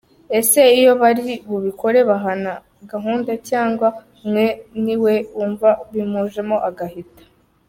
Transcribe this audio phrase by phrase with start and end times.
[0.39, 2.51] Ese iyo bari bubikore bahana
[2.91, 3.87] gahunda cyangwa
[4.21, 4.45] umwe
[4.83, 7.21] niwe wumva bimujemo agahita?.